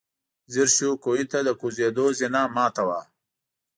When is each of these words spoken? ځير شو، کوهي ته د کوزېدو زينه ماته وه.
ځير 0.53 0.69
شو، 0.75 0.89
کوهي 1.03 1.25
ته 1.31 1.39
د 1.43 1.49
کوزېدو 1.59 2.05
زينه 2.19 2.41
ماته 2.55 2.83
وه. 2.87 2.99